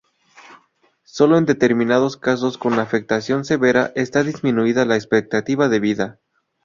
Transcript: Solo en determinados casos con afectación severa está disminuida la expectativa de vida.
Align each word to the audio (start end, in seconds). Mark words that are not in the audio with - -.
Solo 1.03 1.37
en 1.37 1.45
determinados 1.45 2.17
casos 2.17 2.57
con 2.57 2.79
afectación 2.79 3.45
severa 3.45 3.91
está 3.93 4.23
disminuida 4.23 4.83
la 4.83 4.95
expectativa 4.95 5.69
de 5.69 5.79
vida. 5.79 6.19